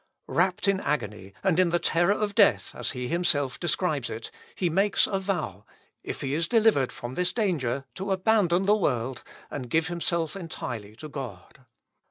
"Wrapt 0.25 0.67
in 0.67 0.79
agony, 0.79 1.31
and 1.43 1.59
in 1.59 1.69
the 1.69 1.77
terror 1.77 2.13
of 2.13 2.33
death," 2.33 2.73
as 2.73 2.93
he 2.93 3.07
himself 3.07 3.59
describes 3.59 4.09
it, 4.09 4.31
he 4.55 4.67
makes 4.67 5.05
a 5.05 5.19
vow, 5.19 5.63
if 6.01 6.21
he 6.21 6.33
is 6.33 6.47
delivered 6.47 6.91
from 6.91 7.13
this 7.13 7.31
danger 7.31 7.85
to 7.93 8.11
abandon 8.11 8.65
the 8.65 8.75
world, 8.75 9.21
and 9.51 9.69
give 9.69 9.89
himself 9.89 10.35
entirely 10.35 10.95
to 10.95 11.07
God. 11.07 11.65